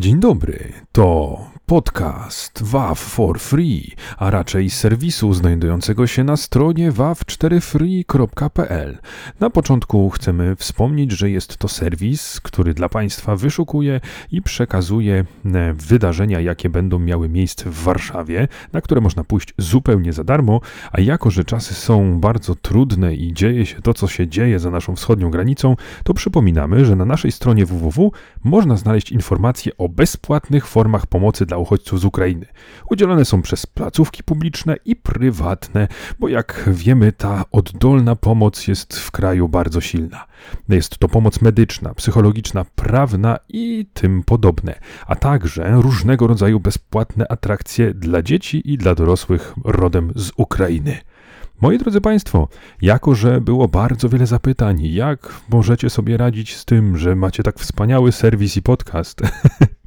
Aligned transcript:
Dzień 0.00 0.20
dobry, 0.20 0.72
to 0.92 1.38
podcast 1.70 2.62
WAV 2.62 2.98
for 2.98 3.40
Free, 3.40 3.94
a 4.18 4.30
raczej 4.30 4.70
serwisu 4.70 5.34
znajdującego 5.34 6.06
się 6.06 6.24
na 6.24 6.36
stronie 6.36 6.92
wav4free.pl. 6.92 8.98
Na 9.40 9.50
początku 9.50 10.10
chcemy 10.10 10.56
wspomnieć, 10.56 11.12
że 11.12 11.30
jest 11.30 11.56
to 11.56 11.68
serwis, 11.68 12.40
który 12.40 12.74
dla 12.74 12.88
Państwa 12.88 13.36
wyszukuje 13.36 14.00
i 14.32 14.42
przekazuje 14.42 15.24
wydarzenia, 15.74 16.40
jakie 16.40 16.70
będą 16.70 16.98
miały 16.98 17.28
miejsce 17.28 17.70
w 17.70 17.82
Warszawie, 17.82 18.48
na 18.72 18.80
które 18.80 19.00
można 19.00 19.24
pójść 19.24 19.54
zupełnie 19.58 20.12
za 20.12 20.24
darmo, 20.24 20.60
a 20.92 21.00
jako, 21.00 21.30
że 21.30 21.44
czasy 21.44 21.74
są 21.74 22.20
bardzo 22.20 22.54
trudne 22.54 23.14
i 23.14 23.34
dzieje 23.34 23.66
się 23.66 23.82
to, 23.82 23.94
co 23.94 24.08
się 24.08 24.28
dzieje 24.28 24.58
za 24.58 24.70
naszą 24.70 24.96
wschodnią 24.96 25.30
granicą, 25.30 25.76
to 26.04 26.14
przypominamy, 26.14 26.84
że 26.84 26.96
na 26.96 27.04
naszej 27.04 27.32
stronie 27.32 27.66
www 27.66 28.12
można 28.44 28.76
znaleźć 28.76 29.12
informacje 29.12 29.76
o 29.76 29.88
bezpłatnych 29.88 30.66
formach 30.66 31.06
pomocy 31.06 31.46
dla 31.46 31.59
uchodźców 31.60 32.00
z 32.00 32.04
Ukrainy. 32.04 32.46
Udzielone 32.90 33.24
są 33.24 33.42
przez 33.42 33.66
placówki 33.66 34.22
publiczne 34.22 34.76
i 34.84 34.96
prywatne, 34.96 35.88
bo 36.18 36.28
jak 36.28 36.68
wiemy, 36.72 37.12
ta 37.12 37.44
oddolna 37.52 38.16
pomoc 38.16 38.66
jest 38.68 38.98
w 38.98 39.10
kraju 39.10 39.48
bardzo 39.48 39.80
silna. 39.80 40.26
Jest 40.68 40.98
to 40.98 41.08
pomoc 41.08 41.40
medyczna, 41.40 41.94
psychologiczna, 41.94 42.64
prawna 42.74 43.38
i 43.48 43.86
tym 43.92 44.22
podobne, 44.22 44.74
a 45.06 45.16
także 45.16 45.70
różnego 45.72 46.26
rodzaju 46.26 46.60
bezpłatne 46.60 47.28
atrakcje 47.28 47.94
dla 47.94 48.22
dzieci 48.22 48.72
i 48.72 48.78
dla 48.78 48.94
dorosłych 48.94 49.54
rodem 49.64 50.12
z 50.16 50.30
Ukrainy. 50.36 50.98
Moi 51.60 51.78
drodzy 51.78 52.00
Państwo, 52.00 52.48
jako 52.82 53.14
że 53.14 53.40
było 53.40 53.68
bardzo 53.68 54.08
wiele 54.08 54.26
zapytań, 54.26 54.80
jak 54.82 55.40
możecie 55.48 55.90
sobie 55.90 56.16
radzić 56.16 56.56
z 56.56 56.64
tym, 56.64 56.96
że 56.96 57.16
macie 57.16 57.42
tak 57.42 57.58
wspaniały 57.58 58.12
serwis 58.12 58.56
i 58.56 58.62
podcast, 58.62 59.20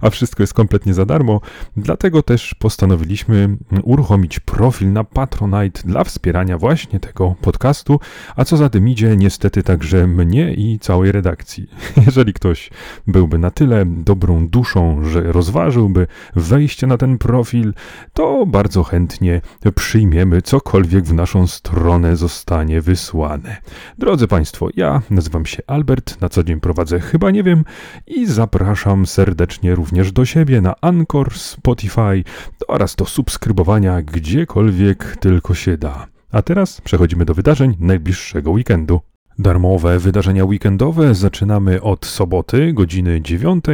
a 0.00 0.10
wszystko 0.10 0.42
jest 0.42 0.54
kompletnie 0.54 0.94
za 0.94 1.06
darmo. 1.06 1.40
Dlatego 1.76 2.22
też 2.22 2.54
postanowiliśmy 2.54 3.56
uruchomić 3.82 4.40
profil 4.40 4.92
na 4.92 5.04
Patronite 5.04 5.82
dla 5.84 6.04
wspierania 6.04 6.58
właśnie 6.58 7.00
tego 7.00 7.34
podcastu, 7.40 8.00
a 8.36 8.44
co 8.44 8.56
za 8.56 8.68
tym 8.68 8.88
idzie, 8.88 9.16
niestety 9.16 9.62
także 9.62 10.06
mnie 10.06 10.54
i 10.54 10.78
całej 10.78 11.12
redakcji. 11.12 11.70
Jeżeli 12.06 12.32
ktoś 12.32 12.70
byłby 13.06 13.38
na 13.38 13.50
tyle 13.50 13.86
dobrą 13.86 14.48
duszą, 14.48 15.04
że 15.04 15.32
rozważyłby 15.32 16.06
wejście 16.36 16.86
na 16.86 16.98
ten 16.98 17.18
profil, 17.18 17.74
to 18.12 18.46
bardzo 18.46 18.82
chętnie 18.82 19.40
przyjmiemy 19.74 20.42
cokolwiek 20.42 21.04
w 21.04 21.12
naszą 21.14 21.46
stronę 21.46 22.16
zostanie 22.16 22.80
wysłane. 22.80 23.56
Drodzy 23.98 24.28
Państwo, 24.28 24.68
ja 24.76 25.02
nazywam 25.10 25.46
się 25.46 25.62
Albert, 25.66 26.20
na 26.20 26.28
co 26.28 26.44
dzień 26.44 26.60
prowadzę 26.60 27.00
chyba 27.00 27.30
nie 27.30 27.42
wiem 27.42 27.64
i 28.06 28.26
zapraszam 28.26 29.06
serdecznie 29.06 29.53
serdecznie 29.54 29.74
również 29.74 30.12
do 30.12 30.24
siebie 30.24 30.60
na 30.60 30.74
Anchor, 30.80 31.34
Spotify 31.38 32.24
oraz 32.68 32.94
do 32.94 33.06
subskrybowania 33.06 34.02
gdziekolwiek 34.02 35.16
tylko 35.20 35.54
się 35.54 35.76
da. 35.76 36.06
A 36.32 36.42
teraz 36.42 36.80
przechodzimy 36.80 37.24
do 37.24 37.34
wydarzeń 37.34 37.76
najbliższego 37.78 38.50
weekendu. 38.50 39.00
Darmowe 39.38 39.98
wydarzenia 39.98 40.44
weekendowe 40.44 41.14
zaczynamy 41.14 41.82
od 41.82 42.06
soboty, 42.06 42.72
godziny 42.72 43.22
9. 43.22 43.64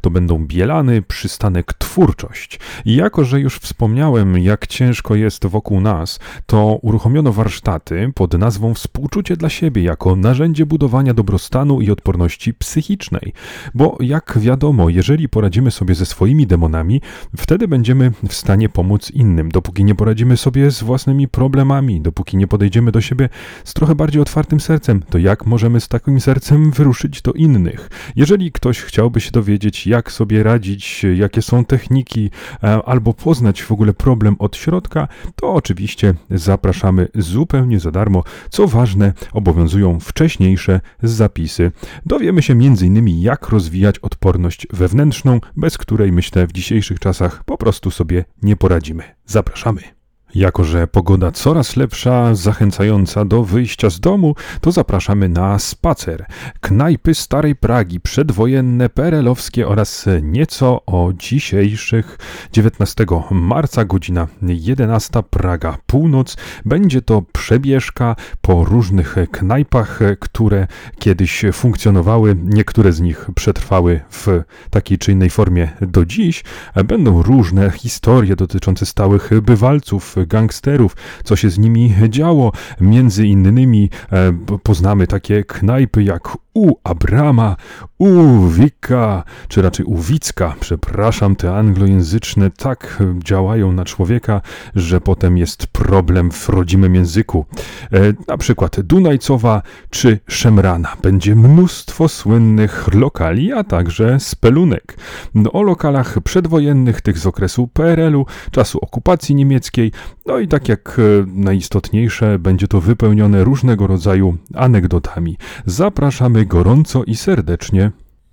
To 0.00 0.10
będą 0.10 0.46
Bielany, 0.46 1.02
przystanek 1.02 1.72
Twórczość. 1.72 2.60
I 2.84 2.94
jako, 2.94 3.24
że 3.24 3.40
już 3.40 3.58
wspomniałem, 3.58 4.38
jak 4.38 4.66
ciężko 4.66 5.14
jest 5.14 5.46
wokół 5.46 5.80
nas, 5.80 6.18
to 6.46 6.78
uruchomiono 6.82 7.32
warsztaty 7.32 8.12
pod 8.14 8.34
nazwą 8.34 8.74
Współczucie 8.74 9.36
dla 9.36 9.48
siebie 9.48 9.82
jako 9.82 10.16
narzędzie 10.16 10.66
budowania 10.66 11.14
dobrostanu 11.14 11.80
i 11.80 11.90
odporności 11.90 12.54
psychicznej. 12.54 13.32
Bo 13.74 13.96
jak 14.00 14.38
wiadomo, 14.38 14.88
jeżeli 14.88 15.28
poradzimy 15.28 15.70
sobie 15.70 15.94
ze 15.94 16.06
swoimi 16.06 16.46
demonami, 16.46 17.00
wtedy 17.36 17.68
będziemy 17.68 18.12
w 18.28 18.34
stanie 18.34 18.68
pomóc 18.68 19.10
innym. 19.10 19.48
Dopóki 19.48 19.84
nie 19.84 19.94
poradzimy 19.94 20.36
sobie 20.36 20.70
z 20.70 20.82
własnymi 20.82 21.28
problemami, 21.28 22.00
dopóki 22.00 22.36
nie 22.36 22.46
podejdziemy 22.46 22.92
do 22.92 23.00
siebie 23.00 23.28
z 23.64 23.74
trochę 23.74 23.94
bardziej 23.94 24.22
otwartym 24.22 24.60
sercem, 24.60 25.02
to 25.10 25.18
jak 25.18 25.46
możemy 25.46 25.80
z 25.80 25.88
takim 25.88 26.20
sercem 26.20 26.70
wyruszyć 26.70 27.22
do 27.22 27.32
innych? 27.32 27.90
Jeżeli 28.16 28.52
ktoś 28.52 28.80
chciałby 28.80 29.20
się 29.20 29.30
dowiedzieć, 29.30 29.86
jak 29.86 30.12
sobie 30.12 30.42
radzić, 30.42 31.06
jakie 31.14 31.42
są 31.42 31.64
techniki, 31.64 32.30
e, 32.62 32.82
albo 32.84 33.14
poznać 33.14 33.62
w 33.62 33.72
ogóle 33.72 33.94
problem 33.94 34.36
od 34.38 34.56
środka, 34.56 35.08
to 35.34 35.52
oczywiście 35.52 36.14
zapraszamy 36.30 37.08
zupełnie 37.14 37.80
za 37.80 37.90
darmo. 37.90 38.24
Co 38.50 38.66
ważne, 38.66 39.12
obowiązują 39.32 40.00
wcześniejsze 40.00 40.80
zapisy. 41.02 41.72
Dowiemy 42.06 42.42
się 42.42 42.52
m.in. 42.52 43.20
jak 43.20 43.48
rozwijać 43.48 43.98
odporność 43.98 44.66
wewnętrzną, 44.72 45.40
bez 45.56 45.78
której 45.78 46.12
myślę 46.12 46.46
w 46.46 46.52
dzisiejszych 46.52 46.98
czasach 46.98 47.44
po 47.44 47.58
prostu 47.58 47.90
sobie 47.90 48.24
nie 48.42 48.56
poradzimy. 48.56 49.02
Zapraszamy. 49.26 49.97
Jako, 50.34 50.64
że 50.64 50.86
pogoda 50.86 51.30
coraz 51.30 51.76
lepsza, 51.76 52.34
zachęcająca 52.34 53.24
do 53.24 53.44
wyjścia 53.44 53.90
z 53.90 54.00
domu, 54.00 54.34
to 54.60 54.72
zapraszamy 54.72 55.28
na 55.28 55.58
spacer. 55.58 56.26
Knajpy 56.60 57.14
Starej 57.14 57.56
Pragi, 57.56 58.00
przedwojenne, 58.00 58.88
perelowskie 58.88 59.68
oraz 59.68 60.06
nieco 60.22 60.80
o 60.86 61.12
dzisiejszych 61.18 62.18
19 62.52 63.06
marca, 63.30 63.84
godzina 63.84 64.26
11, 64.42 65.22
Praga, 65.30 65.78
północ. 65.86 66.36
Będzie 66.64 67.02
to 67.02 67.22
przebieżka 67.32 68.16
po 68.40 68.64
różnych 68.64 69.16
knajpach, 69.32 70.00
które 70.20 70.66
kiedyś 70.98 71.44
funkcjonowały. 71.52 72.36
Niektóre 72.44 72.92
z 72.92 73.00
nich 73.00 73.26
przetrwały 73.34 74.00
w 74.10 74.26
takiej 74.70 74.98
czy 74.98 75.12
innej 75.12 75.30
formie 75.30 75.68
do 75.80 76.06
dziś. 76.06 76.44
Będą 76.84 77.22
różne 77.22 77.70
historie 77.70 78.36
dotyczące 78.36 78.86
stałych 78.86 79.30
bywalców, 79.42 80.17
gangsterów, 80.26 80.96
co 81.24 81.36
się 81.36 81.50
z 81.50 81.58
nimi 81.58 81.94
działo. 82.08 82.52
Między 82.80 83.26
innymi 83.26 83.90
e, 84.12 84.32
poznamy 84.62 85.06
takie 85.06 85.44
knajpy 85.44 86.02
jak 86.02 86.36
u 86.54 86.74
Abrama, 86.84 87.56
u 87.98 88.42
Wika, 88.48 89.24
czy 89.48 89.62
raczej 89.62 89.86
u 89.86 89.96
Wicka, 89.96 90.54
przepraszam, 90.60 91.36
te 91.36 91.56
anglojęzyczne 91.56 92.50
tak 92.50 93.02
działają 93.24 93.72
na 93.72 93.84
człowieka, 93.84 94.40
że 94.74 95.00
potem 95.00 95.38
jest 95.38 95.66
problem 95.66 96.30
w 96.30 96.48
rodzimym 96.48 96.94
języku. 96.94 97.46
E, 97.92 97.98
na 98.28 98.36
przykład 98.36 98.80
Dunajcowa 98.80 99.62
czy 99.90 100.18
Szemrana. 100.28 100.96
Będzie 101.02 101.36
mnóstwo 101.36 102.08
słynnych 102.08 102.94
lokali, 102.94 103.52
a 103.52 103.64
także 103.64 104.20
spelunek. 104.20 104.96
No, 105.34 105.52
o 105.52 105.62
lokalach 105.62 106.20
przedwojennych, 106.20 107.00
tych 107.00 107.18
z 107.18 107.26
okresu 107.26 107.68
PRL-u, 107.68 108.26
czasu 108.50 108.78
okupacji 108.82 109.34
niemieckiej, 109.34 109.92
no 110.26 110.38
i 110.38 110.48
tak 110.48 110.68
jak 110.68 110.98
e, 110.98 111.02
najistotniejsze, 111.26 112.38
będzie 112.38 112.68
to 112.68 112.80
wypełnione 112.80 113.44
różnego 113.44 113.86
rodzaju 113.86 114.36
anegdotami. 114.54 115.36
Zapraszamy 115.66 116.46
gorąco 116.46 117.04
i 117.04 117.16
serdecznie 117.16 117.90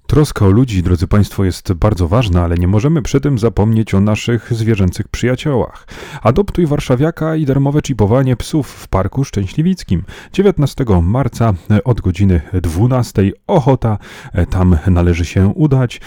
Troska 0.07 0.45
o 0.45 0.49
ludzi, 0.49 0.83
drodzy 0.83 1.07
Państwo, 1.07 1.45
jest 1.45 1.73
bardzo 1.73 2.07
ważna, 2.07 2.43
ale 2.43 2.55
nie 2.55 2.67
możemy 2.67 3.01
przy 3.01 3.21
tym 3.21 3.39
zapomnieć 3.39 3.93
o 3.93 4.01
naszych 4.01 4.53
zwierzęcych 4.53 5.07
przyjaciołach. 5.07 5.87
Adoptuj 6.21 6.65
warszawiaka 6.65 7.35
i 7.35 7.45
darmowe 7.45 7.79
chipowanie 7.87 8.35
psów 8.35 8.67
w 8.67 8.87
Parku 8.87 9.23
Szczęśliwickim. 9.23 10.03
19 10.33 10.85
marca 11.01 11.53
od 11.85 12.01
godziny 12.01 12.41
12 12.61 13.31
Ochota, 13.47 13.97
tam 14.49 14.77
należy 14.87 15.25
się 15.25 15.47
udać 15.47 16.01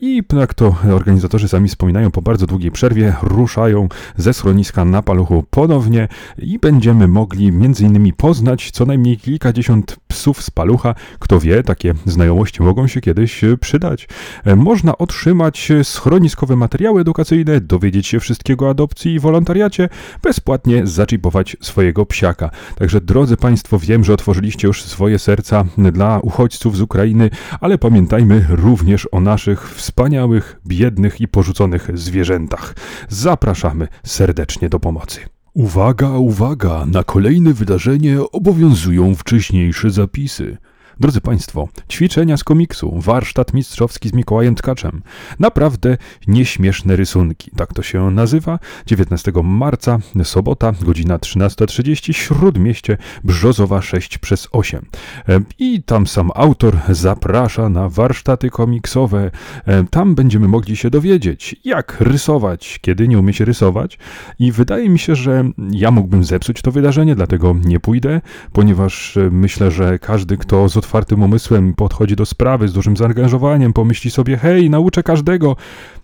i 0.00 0.22
jak 0.32 0.54
to 0.54 0.76
organizatorzy 0.92 1.48
sami 1.48 1.68
wspominają, 1.68 2.10
po 2.10 2.22
bardzo 2.22 2.46
długiej 2.46 2.70
przerwie 2.70 3.14
ruszają 3.22 3.88
ze 4.16 4.34
schroniska 4.34 4.84
na 4.84 5.02
paluchu 5.02 5.44
ponownie 5.50 6.08
i 6.38 6.58
będziemy 6.58 7.08
mogli 7.08 7.52
między 7.52 7.84
innymi 7.84 8.12
poznać 8.12 8.70
co 8.70 8.86
najmniej 8.86 9.16
kilkadziesiąt 9.16 9.96
psów 10.08 10.42
z 10.42 10.50
palucha. 10.50 10.94
Kto 11.18 11.40
wie, 11.40 11.62
takie 11.62 11.94
znajomości 12.06 12.62
mogą 12.62 12.86
się 12.86 13.00
kiedyś 13.00 13.41
przydać. 13.60 14.08
E, 14.44 14.56
można 14.56 14.98
otrzymać 14.98 15.68
schroniskowe 15.82 16.56
materiały 16.56 17.00
edukacyjne, 17.00 17.60
dowiedzieć 17.60 18.06
się 18.06 18.20
wszystkiego 18.20 18.66
o 18.66 18.70
adopcji 18.70 19.14
i 19.14 19.20
wolontariacie, 19.20 19.88
bezpłatnie 20.22 20.86
zaczipować 20.86 21.56
swojego 21.60 22.06
psiaka. 22.06 22.50
Także 22.76 23.00
drodzy 23.00 23.36
Państwo, 23.36 23.78
wiem, 23.78 24.04
że 24.04 24.12
otworzyliście 24.12 24.66
już 24.66 24.84
swoje 24.84 25.18
serca 25.18 25.64
dla 25.92 26.20
uchodźców 26.20 26.76
z 26.76 26.80
Ukrainy, 26.80 27.30
ale 27.60 27.78
pamiętajmy 27.78 28.46
również 28.48 29.08
o 29.12 29.20
naszych 29.20 29.74
wspaniałych, 29.74 30.60
biednych 30.66 31.20
i 31.20 31.28
porzuconych 31.28 31.90
zwierzętach. 31.94 32.74
Zapraszamy 33.08 33.88
serdecznie 34.04 34.68
do 34.68 34.80
pomocy. 34.80 35.20
Uwaga, 35.54 36.08
uwaga, 36.08 36.86
na 36.86 37.04
kolejne 37.04 37.52
wydarzenie 37.52 38.18
obowiązują 38.32 39.14
wcześniejsze 39.14 39.90
zapisy. 39.90 40.56
Drodzy 41.00 41.20
Państwo, 41.20 41.68
ćwiczenia 41.90 42.36
z 42.36 42.44
komiksu, 42.44 43.00
warsztat 43.00 43.54
mistrzowski 43.54 44.08
z 44.08 44.12
Mikołajem 44.12 44.54
Tkaczem. 44.54 45.02
Naprawdę 45.38 45.96
nieśmieszne 46.26 46.96
rysunki, 46.96 47.50
tak 47.56 47.74
to 47.74 47.82
się 47.82 48.10
nazywa. 48.10 48.58
19 48.86 49.32
marca, 49.44 49.98
sobota, 50.24 50.72
godzina 50.80 51.18
13.30, 51.18 52.12
Śródmieście, 52.12 52.98
Brzozowa 53.24 53.82
6 53.82 54.18
przez 54.18 54.48
8. 54.52 54.86
E, 55.28 55.40
I 55.58 55.82
tam 55.82 56.06
sam 56.06 56.30
autor 56.34 56.76
zaprasza 56.88 57.68
na 57.68 57.88
warsztaty 57.88 58.50
komiksowe. 58.50 59.30
E, 59.66 59.84
tam 59.84 60.14
będziemy 60.14 60.48
mogli 60.48 60.76
się 60.76 60.90
dowiedzieć, 60.90 61.56
jak 61.64 61.96
rysować, 62.00 62.78
kiedy 62.80 63.08
nie 63.08 63.18
umie 63.18 63.32
się 63.32 63.44
rysować. 63.44 63.98
I 64.38 64.52
wydaje 64.52 64.88
mi 64.88 64.98
się, 64.98 65.16
że 65.16 65.44
ja 65.70 65.90
mógłbym 65.90 66.24
zepsuć 66.24 66.62
to 66.62 66.72
wydarzenie, 66.72 67.14
dlatego 67.14 67.56
nie 67.64 67.80
pójdę, 67.80 68.20
ponieważ 68.52 69.16
e, 69.16 69.30
myślę, 69.30 69.70
że 69.70 69.98
każdy, 69.98 70.36
kto 70.36 70.68
z 70.68 70.81
otwartym 70.82 71.22
umysłem 71.22 71.74
podchodzi 71.74 72.16
do 72.16 72.26
sprawy, 72.26 72.68
z 72.68 72.72
dużym 72.72 72.96
zaangażowaniem, 72.96 73.72
pomyśli 73.72 74.10
sobie, 74.10 74.36
hej, 74.36 74.70
nauczę 74.70 75.02
każdego, 75.02 75.56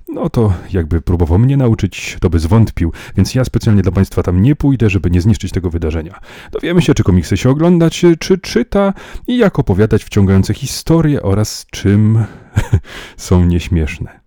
no 0.09 0.31
to 0.31 0.53
jakby 0.73 1.01
próbował 1.01 1.39
mnie 1.39 1.57
nauczyć, 1.57 2.17
to 2.21 2.31
by 2.31 2.39
zwątpił, 2.39 2.93
więc 3.17 3.35
ja 3.35 3.45
specjalnie 3.45 3.83
dla 3.83 3.93
Państwa 3.93 4.23
tam 4.23 4.43
nie 4.43 4.57
pójdę, 4.57 4.91
żeby 4.91 5.11
nie 5.11 5.21
zniszczyć 5.21 5.53
tego 5.53 5.71
wydarzenia. 5.71 6.21
Dowiemy 6.53 6.83
się, 6.83 6.95
czy 6.95 7.03
komiksy 7.03 7.37
się 7.37 7.51
oglądać, 7.51 8.05
czy 8.19 8.39
czyta 8.39 8.93
i 9.27 9.39
jak 9.39 9.59
opowiadać 9.59 10.05
wciągające 10.05 10.55
historie 10.55 11.23
oraz 11.23 11.67
czym 11.71 12.25
są 13.17 13.45
nieśmieszne. 13.45 14.21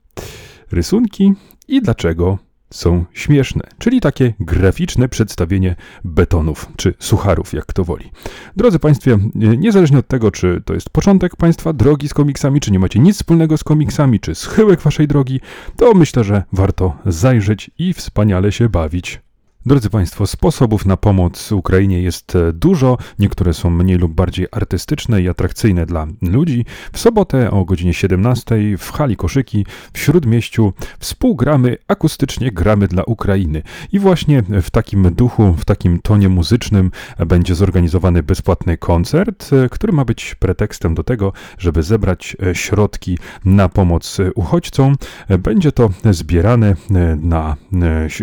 Rysunki 0.71 1.33
i 1.68 1.81
dlaczego 1.81 2.38
są 2.71 3.06
śmieszne, 3.13 3.62
czyli 3.77 4.01
takie 4.01 4.33
graficzne 4.39 5.09
przedstawienie 5.09 5.75
betonów, 6.03 6.68
czy 6.75 6.94
sucharów, 7.00 7.53
jak 7.53 7.65
kto 7.65 7.83
woli. 7.83 8.12
Drodzy 8.56 8.79
Państwo, 8.79 9.12
niezależnie 9.35 9.97
od 9.97 10.07
tego, 10.07 10.31
czy 10.31 10.62
to 10.65 10.73
jest 10.73 10.89
początek 10.89 11.35
Państwa 11.35 11.73
drogi 11.73 12.09
z 12.09 12.13
komiksami, 12.13 12.59
czy 12.59 12.71
nie 12.71 12.79
macie 12.79 13.00
nic 13.00 13.15
wspólnego 13.15 13.57
z 13.57 13.63
komiksami, 13.63 14.19
czy 14.19 14.35
schyłek 14.35 14.81
Waszej 14.81 15.07
drogi, 15.07 15.39
to 15.77 15.94
myślę, 15.94 16.23
że 16.23 16.44
warto 16.53 16.97
zajrzeć 17.06 17.71
i 17.77 17.94
wspaniale 17.94 18.51
się 18.51 18.69
bawić 18.69 19.21
Drodzy 19.65 19.89
Państwo, 19.89 20.27
sposobów 20.27 20.85
na 20.85 20.97
pomoc 20.97 21.51
Ukrainie 21.51 22.01
jest 22.01 22.35
e, 22.35 22.53
dużo. 22.53 22.97
Niektóre 23.19 23.53
są 23.53 23.69
mniej 23.69 23.97
lub 23.97 24.13
bardziej 24.13 24.47
artystyczne 24.51 25.21
i 25.21 25.29
atrakcyjne 25.29 25.85
dla 25.85 26.07
ludzi. 26.21 26.65
W 26.93 26.99
sobotę 26.99 27.51
o 27.51 27.65
godzinie 27.65 27.93
17 27.93 28.55
w 28.77 28.91
hali 28.91 29.17
Koszyki 29.17 29.65
w 29.93 29.99
Śródmieściu 29.99 30.73
współgramy 30.99 31.77
akustycznie 31.87 32.51
gramy 32.51 32.87
dla 32.87 33.03
Ukrainy. 33.03 33.63
I 33.91 33.99
właśnie 33.99 34.43
w 34.61 34.69
takim 34.69 35.13
duchu, 35.13 35.53
w 35.53 35.65
takim 35.65 35.99
tonie 35.99 36.29
muzycznym 36.29 36.91
będzie 37.25 37.55
zorganizowany 37.55 38.23
bezpłatny 38.23 38.77
koncert, 38.77 39.53
e, 39.53 39.69
który 39.69 39.93
ma 39.93 40.05
być 40.05 40.35
pretekstem 40.35 40.95
do 40.95 41.03
tego, 41.03 41.33
żeby 41.57 41.83
zebrać 41.83 42.37
e, 42.43 42.55
środki 42.55 43.17
na 43.45 43.69
pomoc 43.69 44.17
uchodźcom. 44.35 44.95
Będzie 45.39 45.71
to 45.71 45.89
zbierane 46.11 46.75
na 47.21 47.55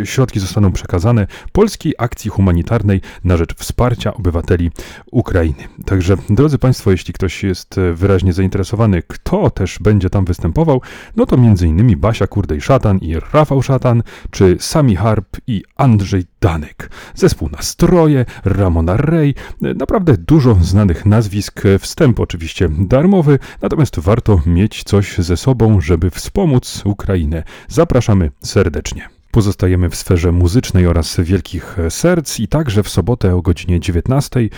środki 0.05 0.41
zostaną 0.41 0.73
przekazane 0.73 1.28
polskiej 1.53 1.95
akcji 1.99 2.31
humanitarnej 2.31 3.01
na 3.25 3.37
rzecz 3.37 3.55
wsparcia 3.55 4.15
obywateli 4.15 4.71
Ukrainy. 5.13 5.69
Także, 5.85 6.17
drodzy 6.31 6.59
Państwo, 6.59 6.91
jeśli 6.91 7.15
ktoś 7.15 7.43
jest 7.43 7.77
wyraźnie 7.95 8.33
zainteresowany, 8.33 9.03
kto 9.03 9.51
też 9.51 9.79
będzie 9.79 10.11
tam 10.11 10.25
występował, 10.25 10.83
no 11.17 11.27
to 11.27 11.37
m.in. 11.37 12.01
Basia 12.01 12.27
Kurdej-Szatan 12.27 12.99
i 12.99 13.17
Rafał 13.33 13.63
Szatan, 13.63 14.03
czy 14.31 14.57
Sami 14.61 14.97
Harp 14.97 15.37
i 15.47 15.63
Andrzej 15.77 16.25
Danek. 16.41 16.91
Zespół 17.15 17.49
Nastroje, 17.49 18.25
Ramona 18.45 18.97
Ray, 18.97 19.35
naprawdę 19.61 20.17
dużo 20.17 20.55
znanych 20.61 21.07
nazwisk, 21.07 21.63
wstęp 21.79 22.21
oczywiście 22.21 22.69
darmowy, 22.79 23.39
natomiast 23.63 23.99
warto 23.99 24.41
mieć 24.47 24.85
coś 24.85 25.19
ze 25.19 25.37
sobą, 25.37 25.81
żeby 25.81 26.11
wspomóc 26.11 26.83
Ukrainę. 26.85 27.43
Zapraszamy 27.69 28.31
serdecznie. 28.43 29.18
Pozostajemy 29.31 29.91
w 29.91 29.97
sferze 29.97 30.33
muzycznej 30.33 30.87
oraz 30.87 31.21
wielkich 31.21 31.77
serc 31.89 32.41
i 32.41 32.49
także 32.49 32.83
w 32.83 32.89
sobotę 32.89 33.35
o 33.35 33.43
godzinie 33.43 33.81
19 33.81 34.41
e, 34.41 34.49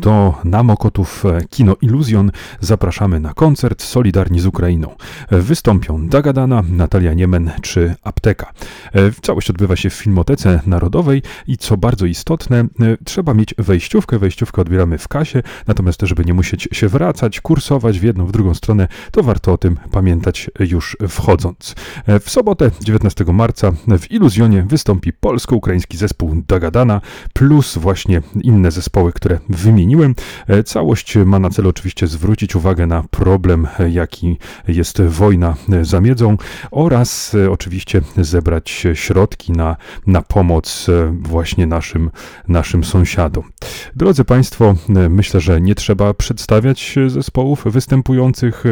do 0.00 0.34
Namokotów 0.44 1.24
e, 1.26 1.44
Kino 1.50 1.76
Iluzjon 1.80 2.30
zapraszamy 2.60 3.20
na 3.20 3.34
koncert 3.34 3.82
Solidarni 3.82 4.40
z 4.40 4.46
Ukrainą. 4.46 4.96
E, 5.30 5.38
wystąpią 5.40 6.08
Dagadana, 6.08 6.62
Natalia 6.68 7.14
Niemen 7.14 7.50
czy 7.62 7.94
Apteka. 8.02 8.52
Całość 9.22 9.50
odbywa 9.50 9.76
się 9.76 9.90
w 9.90 9.94
Filmotece 9.94 10.60
Narodowej 10.66 11.22
i 11.46 11.58
co 11.58 11.76
bardzo 11.76 12.06
istotne, 12.06 12.64
trzeba 13.04 13.34
mieć 13.34 13.54
wejściówkę. 13.58 14.18
Wejściówkę 14.18 14.62
odbieramy 14.62 14.98
w 14.98 15.08
kasie, 15.08 15.42
natomiast 15.66 16.00
żeby 16.02 16.24
nie 16.24 16.34
musieć 16.34 16.68
się 16.72 16.88
wracać, 16.88 17.40
kursować 17.40 18.00
w 18.00 18.02
jedną, 18.02 18.26
w 18.26 18.32
drugą 18.32 18.54
stronę, 18.54 18.88
to 19.10 19.22
warto 19.22 19.52
o 19.52 19.58
tym 19.58 19.76
pamiętać 19.90 20.50
już 20.60 20.96
wchodząc. 21.08 21.74
W 22.20 22.30
sobotę 22.30 22.70
19 22.80 23.24
marca 23.24 23.72
w 23.86 24.10
Iluzjonie 24.12 24.62
wystąpi 24.62 25.12
polsko-ukraiński 25.12 25.96
zespół 25.96 26.42
Dagadana 26.48 27.00
plus 27.32 27.78
właśnie 27.78 28.22
inne 28.42 28.70
zespoły, 28.70 29.12
które 29.12 29.38
wymieniłem. 29.48 30.14
E, 30.46 30.62
całość 30.62 31.16
ma 31.16 31.38
na 31.38 31.50
celu 31.50 31.68
oczywiście 31.68 32.06
zwrócić 32.06 32.56
uwagę 32.56 32.86
na 32.86 33.04
problem, 33.10 33.68
e, 33.78 33.90
jaki 33.90 34.38
jest 34.68 35.02
wojna 35.02 35.56
za 35.82 36.00
miedzą 36.00 36.36
oraz 36.70 37.34
e, 37.34 37.50
oczywiście 37.50 38.02
zebrać 38.16 38.86
środki 38.94 39.52
na, 39.52 39.76
na 40.06 40.22
pomoc 40.22 40.86
właśnie 41.12 41.66
naszym, 41.66 42.10
naszym 42.48 42.84
sąsiadom. 42.84 43.44
Drodzy 43.96 44.24
Państwo, 44.24 44.74
myślę, 44.88 45.40
że 45.40 45.60
nie 45.60 45.74
trzeba 45.74 46.14
przedstawiać 46.14 46.94
zespołów 47.06 47.64
występujących, 47.66 48.64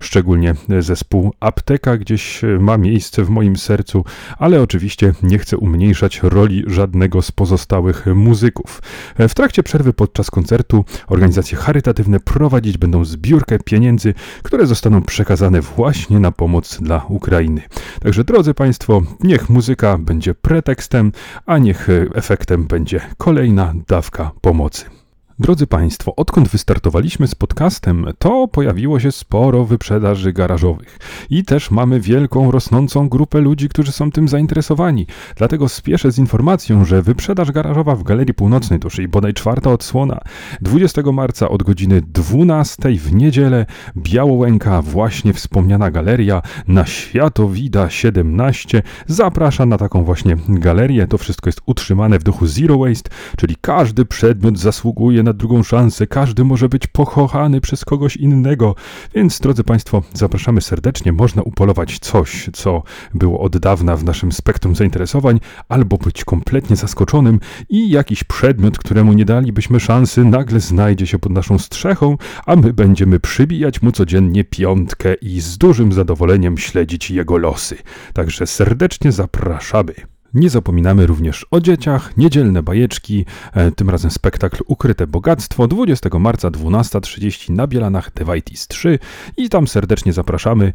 szczególnie 0.00 0.54
zespół 0.78 1.32
Apteka 1.40 1.96
gdzieś 1.96 2.40
ma 2.60 2.78
miejsce 2.78 3.24
w 3.24 3.30
moim 3.30 3.56
sercu, 3.56 4.04
ale 4.38 4.62
oczywiście 4.62 4.77
oczywiście 4.78 5.12
nie 5.22 5.38
chcę 5.38 5.56
umniejszać 5.56 6.20
roli 6.22 6.64
żadnego 6.66 7.22
z 7.22 7.32
pozostałych 7.32 8.06
muzyków. 8.06 8.82
W 9.18 9.34
trakcie 9.34 9.62
przerwy 9.62 9.92
podczas 9.92 10.30
koncertu 10.30 10.84
organizacje 11.06 11.58
charytatywne 11.58 12.20
prowadzić 12.20 12.78
będą 12.78 13.04
zbiórkę 13.04 13.58
pieniędzy, 13.58 14.14
które 14.42 14.66
zostaną 14.66 15.02
przekazane 15.02 15.60
właśnie 15.60 16.18
na 16.20 16.32
pomoc 16.32 16.78
dla 16.82 17.04
Ukrainy. 17.08 17.62
Także 18.00 18.24
drodzy 18.24 18.54
Państwo, 18.54 19.02
niech 19.20 19.48
muzyka 19.48 19.98
będzie 19.98 20.34
pretekstem, 20.34 21.12
a 21.46 21.58
niech 21.58 21.88
efektem 22.14 22.66
będzie 22.66 23.00
kolejna 23.16 23.74
dawka 23.88 24.30
pomocy. 24.40 24.97
Drodzy 25.40 25.66
Państwo, 25.66 26.16
odkąd 26.16 26.48
wystartowaliśmy 26.48 27.26
z 27.26 27.34
podcastem, 27.34 28.06
to 28.18 28.48
pojawiło 28.48 29.00
się 29.00 29.12
sporo 29.12 29.64
wyprzedaży 29.64 30.32
garażowych 30.32 30.98
i 31.30 31.44
też 31.44 31.70
mamy 31.70 32.00
wielką, 32.00 32.50
rosnącą 32.50 33.08
grupę 33.08 33.40
ludzi, 33.40 33.68
którzy 33.68 33.92
są 33.92 34.10
tym 34.10 34.28
zainteresowani. 34.28 35.06
Dlatego 35.36 35.68
spieszę 35.68 36.12
z 36.12 36.18
informacją, 36.18 36.84
że 36.84 37.02
wyprzedaż 37.02 37.52
garażowa 37.52 37.96
w 37.96 38.02
Galerii 38.02 38.34
Północnej, 38.34 38.80
to 38.80 38.90
czyli 38.90 39.08
bodaj 39.08 39.34
czwarta 39.34 39.70
odsłona, 39.70 40.20
20 40.60 41.02
marca 41.12 41.48
od 41.48 41.62
godziny 41.62 42.02
12 42.02 42.88
w 42.90 43.14
niedzielę, 43.14 43.66
Białołęka, 43.96 44.82
właśnie 44.82 45.32
wspomniana 45.32 45.90
galeria 45.90 46.42
na 46.68 46.86
Światowida 46.86 47.90
17 47.90 48.82
zaprasza 49.06 49.66
na 49.66 49.78
taką 49.78 50.04
właśnie 50.04 50.36
galerię. 50.48 51.06
To 51.06 51.18
wszystko 51.18 51.48
jest 51.48 51.60
utrzymane 51.66 52.18
w 52.18 52.22
duchu 52.22 52.46
Zero 52.46 52.78
Waste, 52.78 53.10
czyli 53.36 53.56
każdy 53.60 54.04
przedmiot 54.04 54.58
zasługuje 54.58 55.22
na 55.22 55.27
drugą 55.32 55.62
szansę. 55.62 56.06
Każdy 56.06 56.44
może 56.44 56.68
być 56.68 56.86
pochochany 56.86 57.60
przez 57.60 57.84
kogoś 57.84 58.16
innego. 58.16 58.74
Więc, 59.14 59.40
drodzy 59.40 59.64
Państwo, 59.64 60.02
zapraszamy 60.14 60.60
serdecznie. 60.60 61.12
Można 61.12 61.42
upolować 61.42 61.98
coś, 61.98 62.50
co 62.52 62.82
było 63.14 63.40
od 63.40 63.58
dawna 63.58 63.96
w 63.96 64.04
naszym 64.04 64.32
spektrum 64.32 64.76
zainteresowań, 64.76 65.40
albo 65.68 65.96
być 65.96 66.24
kompletnie 66.24 66.76
zaskoczonym 66.76 67.40
i 67.68 67.90
jakiś 67.90 68.24
przedmiot, 68.24 68.78
któremu 68.78 69.12
nie 69.12 69.24
dalibyśmy 69.24 69.80
szansy, 69.80 70.24
nagle 70.24 70.60
znajdzie 70.60 71.06
się 71.06 71.18
pod 71.18 71.32
naszą 71.32 71.58
strzechą, 71.58 72.16
a 72.46 72.56
my 72.56 72.72
będziemy 72.72 73.20
przybijać 73.20 73.82
mu 73.82 73.92
codziennie 73.92 74.44
piątkę 74.44 75.14
i 75.14 75.40
z 75.40 75.58
dużym 75.58 75.92
zadowoleniem 75.92 76.58
śledzić 76.58 77.10
jego 77.10 77.38
losy. 77.38 77.76
Także 78.12 78.46
serdecznie 78.46 79.12
zapraszamy. 79.12 80.17
Nie 80.34 80.50
zapominamy 80.50 81.06
również 81.06 81.46
o 81.50 81.60
dzieciach, 81.60 82.16
niedzielne 82.16 82.62
bajeczki, 82.62 83.24
e, 83.52 83.70
tym 83.72 83.90
razem 83.90 84.10
spektakl 84.10 84.62
Ukryte 84.66 85.06
Bogactwo 85.06 85.68
20 85.68 86.18
marca 86.18 86.50
12.30 86.50 87.50
na 87.50 87.66
Bielanach 87.66 88.12
Devitis 88.12 88.68
3 88.68 88.98
i 89.36 89.48
tam 89.48 89.68
serdecznie 89.68 90.12
zapraszamy 90.12 90.72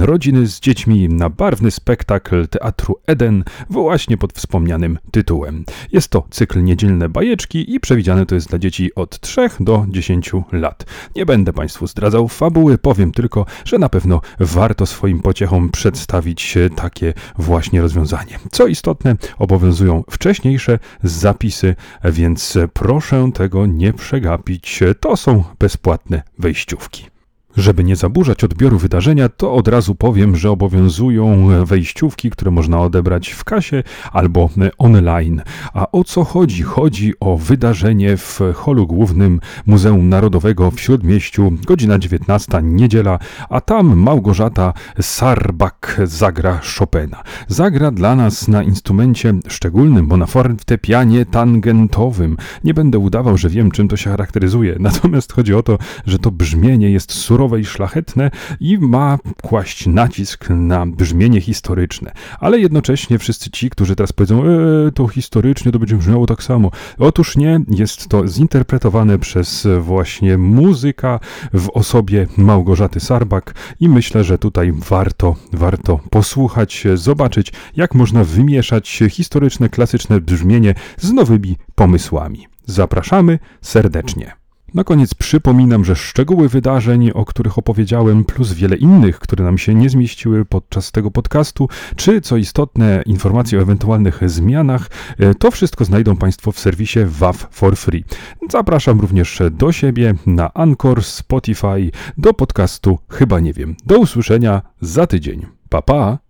rodziny 0.00 0.46
z 0.46 0.60
dziećmi 0.60 1.08
na 1.08 1.30
barwny 1.30 1.70
spektakl 1.70 2.48
Teatru 2.48 2.94
Eden 3.06 3.44
właśnie 3.70 4.16
pod 4.16 4.32
wspomnianym 4.32 4.98
tytułem. 5.10 5.64
Jest 5.92 6.08
to 6.08 6.26
cykl 6.30 6.62
Niedzielne 6.62 7.08
bajeczki 7.08 7.74
i 7.74 7.80
przewidziane 7.80 8.26
to 8.26 8.34
jest 8.34 8.48
dla 8.48 8.58
dzieci 8.58 8.94
od 8.94 9.20
3 9.20 9.48
do 9.60 9.86
10 9.88 10.32
lat. 10.52 10.86
Nie 11.16 11.26
będę 11.26 11.52
Państwu 11.52 11.86
zdradzał 11.86 12.28
fabuły, 12.28 12.78
powiem 12.78 13.12
tylko, 13.12 13.46
że 13.64 13.78
na 13.78 13.88
pewno 13.88 14.20
warto 14.40 14.86
swoim 14.86 15.20
pociechom 15.20 15.70
przedstawić 15.70 16.58
takie 16.76 17.14
właśnie 17.38 17.82
rozwiązanie. 17.82 18.38
Co 18.50 18.66
istotne, 18.66 18.95
istotne, 18.96 19.16
obowiązują 19.38 20.04
wcześniejsze 20.10 20.78
zapisy, 21.02 21.74
więc 22.04 22.58
proszę 22.72 23.30
tego 23.34 23.66
nie 23.66 23.92
przegapić. 23.92 24.80
To 25.00 25.16
są 25.16 25.44
bezpłatne 25.58 26.22
wejściówki. 26.38 27.15
Żeby 27.56 27.84
nie 27.84 27.96
zaburzać 27.96 28.44
odbioru 28.44 28.78
wydarzenia, 28.78 29.28
to 29.28 29.54
od 29.54 29.68
razu 29.68 29.94
powiem, 29.94 30.36
że 30.36 30.50
obowiązują 30.50 31.48
wejściówki, 31.64 32.30
które 32.30 32.50
można 32.50 32.80
odebrać 32.80 33.28
w 33.28 33.44
kasie 33.44 33.82
albo 34.12 34.50
online. 34.78 35.42
A 35.74 35.90
o 35.92 36.04
co 36.04 36.24
chodzi? 36.24 36.62
Chodzi 36.62 37.12
o 37.20 37.36
wydarzenie 37.36 38.16
w 38.16 38.40
holu 38.54 38.86
głównym 38.86 39.40
Muzeum 39.66 40.08
Narodowego 40.08 40.70
w 40.70 40.80
Śródmieściu, 40.80 41.52
godzina 41.66 41.98
19, 41.98 42.60
niedziela, 42.62 43.18
a 43.50 43.60
tam 43.60 43.96
Małgorzata 43.96 44.72
Sarbak 45.00 46.00
zagra 46.04 46.60
Chopina. 46.78 47.22
Zagra 47.48 47.90
dla 47.90 48.16
nas 48.16 48.48
na 48.48 48.62
instrumencie 48.62 49.34
szczególnym, 49.48 50.06
bo 50.06 50.16
na 50.16 50.26
fortepianie 50.26 51.26
tangentowym. 51.26 52.36
Nie 52.64 52.74
będę 52.74 52.98
udawał, 52.98 53.38
że 53.38 53.48
wiem, 53.48 53.70
czym 53.70 53.88
to 53.88 53.96
się 53.96 54.10
charakteryzuje, 54.10 54.76
natomiast 54.80 55.32
chodzi 55.32 55.54
o 55.54 55.62
to, 55.62 55.78
że 56.06 56.18
to 56.18 56.30
brzmienie 56.30 56.90
jest 56.90 57.12
surowe, 57.12 57.45
i 57.54 57.64
szlachetne 57.64 58.30
i 58.60 58.78
ma 58.78 59.18
kłaść 59.42 59.86
nacisk 59.86 60.50
na 60.50 60.86
brzmienie 60.86 61.40
historyczne. 61.40 62.12
Ale 62.40 62.58
jednocześnie 62.58 63.18
wszyscy 63.18 63.50
ci, 63.50 63.70
którzy 63.70 63.96
teraz 63.96 64.12
powiedzą, 64.12 64.42
e, 64.44 64.92
to 64.94 65.08
historycznie 65.08 65.72
to 65.72 65.78
będzie 65.78 65.96
brzmiało 65.96 66.26
tak 66.26 66.42
samo. 66.42 66.70
Otóż 66.98 67.36
nie, 67.36 67.60
jest 67.68 68.08
to 68.08 68.28
zinterpretowane 68.28 69.18
przez 69.18 69.68
właśnie 69.80 70.38
muzyka 70.38 71.20
w 71.52 71.70
osobie 71.70 72.26
Małgorzaty 72.36 73.00
Sarbak 73.00 73.54
i 73.80 73.88
myślę, 73.88 74.24
że 74.24 74.38
tutaj 74.38 74.72
warto, 74.72 75.36
warto 75.52 76.00
posłuchać, 76.10 76.84
zobaczyć, 76.94 77.52
jak 77.76 77.94
można 77.94 78.24
wymieszać 78.24 79.02
historyczne, 79.10 79.68
klasyczne 79.68 80.20
brzmienie 80.20 80.74
z 80.96 81.12
nowymi 81.12 81.56
pomysłami. 81.74 82.46
Zapraszamy 82.66 83.38
serdecznie. 83.60 84.45
Na 84.76 84.84
koniec 84.84 85.14
przypominam, 85.14 85.84
że 85.84 85.96
szczegóły 85.96 86.48
wydarzeń, 86.48 87.10
o 87.14 87.24
których 87.24 87.58
opowiedziałem, 87.58 88.24
plus 88.24 88.52
wiele 88.52 88.76
innych, 88.76 89.18
które 89.18 89.44
nam 89.44 89.58
się 89.58 89.74
nie 89.74 89.90
zmieściły 89.90 90.44
podczas 90.44 90.92
tego 90.92 91.10
podcastu, 91.10 91.68
czy 91.96 92.20
co 92.20 92.36
istotne, 92.36 93.02
informacje 93.06 93.58
o 93.58 93.62
ewentualnych 93.62 94.30
zmianach, 94.30 94.90
e, 95.18 95.34
to 95.34 95.50
wszystko 95.50 95.84
znajdą 95.84 96.16
Państwo 96.16 96.52
w 96.52 96.58
serwisie 96.58 97.00
WAF 97.06 97.48
for 97.50 97.76
Free. 97.76 98.04
Zapraszam 98.50 99.00
również 99.00 99.42
do 99.50 99.72
siebie 99.72 100.14
na 100.26 100.54
Anchor, 100.54 101.04
Spotify, 101.04 101.90
do 102.18 102.34
podcastu 102.34 102.98
Chyba 103.08 103.40
Nie 103.40 103.52
Wiem. 103.52 103.76
Do 103.86 103.98
usłyszenia 103.98 104.62
za 104.80 105.06
tydzień. 105.06 105.46
Pa, 105.68 105.82
pa! 105.82 106.25